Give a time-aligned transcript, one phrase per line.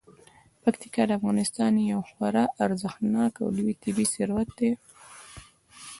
[0.63, 4.71] پکتیکا د افغانستان یو خورا ارزښتناک او لوی طبعي ثروت دی.